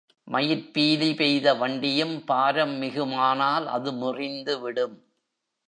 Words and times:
மயிற்பீலி 0.27 1.09
பெய்த 1.15 1.53
வண்டியும் 1.53 2.15
பாரம் 2.25 2.75
மிகுமானால் 2.81 3.65
அது 3.67 3.91
முறிந்துவிடும். 3.91 4.97